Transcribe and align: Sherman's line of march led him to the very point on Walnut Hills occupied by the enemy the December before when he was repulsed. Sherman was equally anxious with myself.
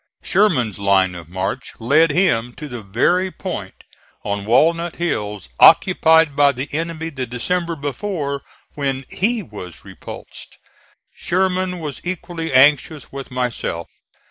Sherman's 0.23 0.79
line 0.79 1.13
of 1.13 1.29
march 1.29 1.73
led 1.77 2.09
him 2.09 2.53
to 2.53 2.67
the 2.67 2.81
very 2.81 3.29
point 3.29 3.83
on 4.23 4.45
Walnut 4.45 4.95
Hills 4.95 5.47
occupied 5.59 6.35
by 6.35 6.53
the 6.53 6.73
enemy 6.73 7.11
the 7.11 7.27
December 7.27 7.75
before 7.75 8.41
when 8.73 9.05
he 9.11 9.43
was 9.43 9.85
repulsed. 9.85 10.57
Sherman 11.13 11.77
was 11.77 12.01
equally 12.03 12.51
anxious 12.51 13.11
with 13.11 13.29
myself. 13.29 13.89